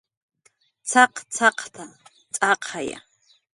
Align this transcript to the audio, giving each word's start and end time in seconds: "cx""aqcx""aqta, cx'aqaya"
"cx""aqcx""aqta, 0.89 1.85
cx'aqaya" 2.33 2.99